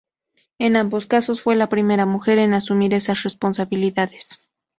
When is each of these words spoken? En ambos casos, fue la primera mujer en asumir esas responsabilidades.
En 0.57 0.77
ambos 0.77 1.05
casos, 1.05 1.43
fue 1.43 1.55
la 1.55 1.69
primera 1.69 2.07
mujer 2.07 2.39
en 2.39 2.55
asumir 2.55 2.91
esas 2.95 3.21
responsabilidades. 3.21 4.41